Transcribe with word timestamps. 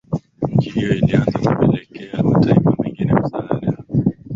Nchi 0.53 0.69
hiyo 0.69 0.93
ilianza 0.95 1.39
kupelekea 1.55 2.23
mataifa 2.23 2.75
mengine 2.79 3.13
msaada 3.15 3.77